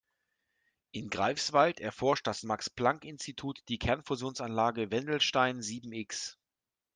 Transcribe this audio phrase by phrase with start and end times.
[0.91, 6.39] In Greifswald erforscht das Max-Planck-Institut die Kernfusionsanlage Wendelstein sieben-X.